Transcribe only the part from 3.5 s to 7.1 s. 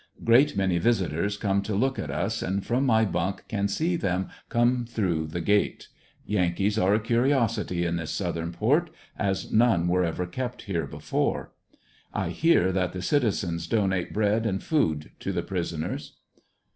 see them come through the gate; yankees are a